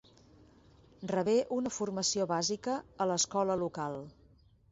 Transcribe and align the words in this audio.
Rebé 1.11 1.35
una 1.57 1.73
formació 1.75 2.27
bàsica 2.33 2.79
a 3.05 3.07
l'escola 3.13 3.61
local. 3.67 4.01